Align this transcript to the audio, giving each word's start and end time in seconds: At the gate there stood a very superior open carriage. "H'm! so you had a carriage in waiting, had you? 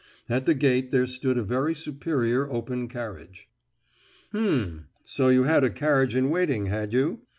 At 0.27 0.47
the 0.47 0.55
gate 0.55 0.89
there 0.89 1.05
stood 1.05 1.37
a 1.37 1.43
very 1.43 1.75
superior 1.75 2.51
open 2.51 2.87
carriage. 2.87 3.49
"H'm! 4.33 4.87
so 5.05 5.29
you 5.29 5.43
had 5.43 5.63
a 5.63 5.69
carriage 5.69 6.15
in 6.15 6.31
waiting, 6.31 6.65
had 6.65 6.91
you? 6.91 7.21